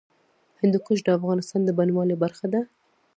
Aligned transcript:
هندوکش 0.61 0.99
د 1.03 1.09
افغانستان 1.17 1.61
د 1.65 1.69
بڼوالۍ 1.77 2.15
برخه 2.23 2.45
ده. 2.53 2.61